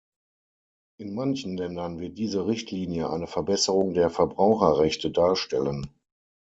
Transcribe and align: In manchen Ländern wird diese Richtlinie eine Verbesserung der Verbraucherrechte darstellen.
In 0.99 1.13
manchen 1.13 1.57
Ländern 1.57 1.99
wird 1.99 2.17
diese 2.17 2.47
Richtlinie 2.47 3.11
eine 3.11 3.27
Verbesserung 3.27 3.93
der 3.93 4.09
Verbraucherrechte 4.09 5.11
darstellen. 5.11 5.91